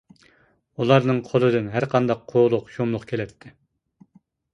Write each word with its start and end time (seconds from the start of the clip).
ئۇلارنىڭ 0.83 1.19
قولىدىن 1.27 1.67
ھەر 1.75 1.85
قانداق 1.91 2.23
قۇۋلۇق-شۇملۇق 2.31 3.05
كېلەتتى. 3.13 3.53